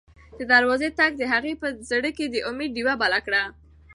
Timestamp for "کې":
2.17-2.25